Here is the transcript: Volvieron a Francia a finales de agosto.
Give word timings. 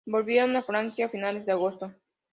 Volvieron 0.03 0.55
a 0.55 0.63
Francia 0.63 1.05
a 1.05 1.09
finales 1.09 1.45
de 1.45 1.51
agosto. 1.51 1.93